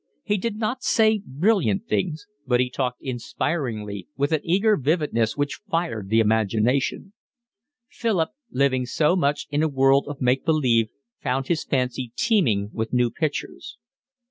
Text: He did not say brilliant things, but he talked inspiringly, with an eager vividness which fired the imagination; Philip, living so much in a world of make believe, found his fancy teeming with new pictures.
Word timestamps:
He 0.23 0.37
did 0.39 0.55
not 0.55 0.81
say 0.81 1.21
brilliant 1.23 1.85
things, 1.87 2.25
but 2.47 2.59
he 2.59 2.71
talked 2.71 3.03
inspiringly, 3.03 4.07
with 4.17 4.31
an 4.31 4.41
eager 4.43 4.75
vividness 4.75 5.37
which 5.37 5.61
fired 5.69 6.09
the 6.09 6.19
imagination; 6.19 7.13
Philip, 7.87 8.31
living 8.49 8.87
so 8.87 9.15
much 9.15 9.45
in 9.51 9.61
a 9.61 9.67
world 9.67 10.07
of 10.07 10.19
make 10.19 10.43
believe, 10.43 10.87
found 11.21 11.49
his 11.49 11.63
fancy 11.63 12.11
teeming 12.15 12.71
with 12.73 12.91
new 12.93 13.11
pictures. 13.11 13.77